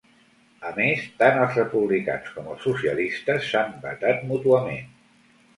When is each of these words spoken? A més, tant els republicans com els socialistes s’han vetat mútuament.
A 0.69 0.71
més, 0.77 1.03
tant 1.19 1.37
els 1.41 1.59
republicans 1.59 2.31
com 2.37 2.49
els 2.55 2.65
socialistes 2.69 3.47
s’han 3.51 3.79
vetat 3.87 4.29
mútuament. 4.33 4.91